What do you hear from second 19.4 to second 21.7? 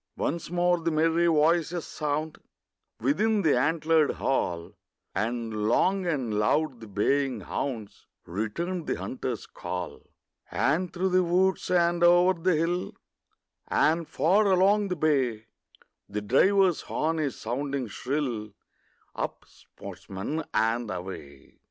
sportsmen, and away!